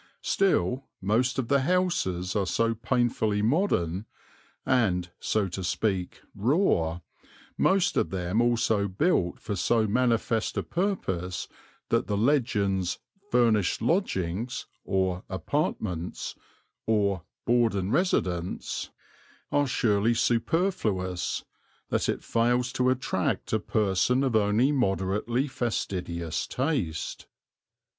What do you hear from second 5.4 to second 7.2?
to speak, raw,